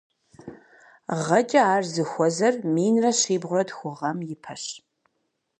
Гъэкӏэ 1.25 1.61
ар 1.75 1.83
зыхуэзэр 1.93 2.55
минрэ 2.73 3.11
щибгъурэ 3.19 3.63
тху 3.69 3.89
гъэм 3.97 4.17
ипэщ. 4.33 4.65